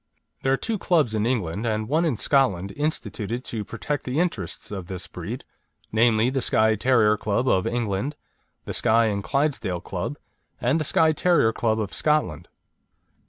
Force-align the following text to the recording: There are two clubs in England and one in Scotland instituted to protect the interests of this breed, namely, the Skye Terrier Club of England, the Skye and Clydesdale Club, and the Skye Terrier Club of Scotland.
There 0.41 0.51
are 0.51 0.57
two 0.57 0.79
clubs 0.79 1.13
in 1.13 1.27
England 1.27 1.63
and 1.67 1.87
one 1.87 2.05
in 2.05 2.17
Scotland 2.17 2.73
instituted 2.75 3.43
to 3.43 3.63
protect 3.63 4.03
the 4.03 4.19
interests 4.19 4.71
of 4.71 4.87
this 4.87 5.05
breed, 5.05 5.45
namely, 5.91 6.31
the 6.31 6.41
Skye 6.41 6.73
Terrier 6.73 7.17
Club 7.17 7.47
of 7.47 7.67
England, 7.67 8.15
the 8.65 8.73
Skye 8.73 9.05
and 9.05 9.23
Clydesdale 9.23 9.81
Club, 9.81 10.17
and 10.59 10.79
the 10.79 10.83
Skye 10.85 11.11
Terrier 11.11 11.53
Club 11.53 11.79
of 11.79 11.93
Scotland. 11.93 12.49